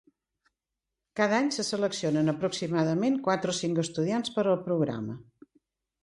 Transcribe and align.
Cada 1.19 1.35
any 1.39 1.49
se 1.57 1.65
seleccionen 1.67 2.31
aproximadament 2.33 3.19
quatre 3.27 3.53
o 3.53 3.55
cinc 3.57 3.81
estudiants 3.83 4.33
per 4.39 4.47
al 4.47 4.57
programa. 4.71 5.19